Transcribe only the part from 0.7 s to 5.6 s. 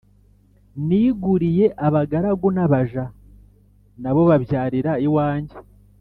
niguriye abagaragu nabaja nabo babyarira iwanjye